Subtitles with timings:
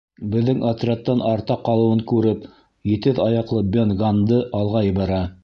[0.35, 2.49] Беҙҙең отрядтан артта ҡалыуын күреп,
[2.93, 5.25] етеҙ аяҡлы Бен Ганнды алға ебәрә.